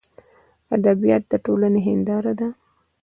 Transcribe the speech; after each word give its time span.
ادبیات 0.75 1.23
دټولني 1.31 1.81
هنداره 1.87 2.33
ده. 2.39 2.49